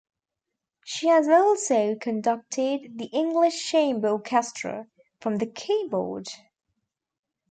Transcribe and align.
She 0.83 1.09
has 1.09 1.27
also 1.29 1.93
conducted 1.93 2.97
the 2.97 3.05
English 3.13 3.69
Chamber 3.69 4.07
Orchestra, 4.09 4.87
from 5.19 5.35
the 5.35 5.45
keyboard. 5.45 6.27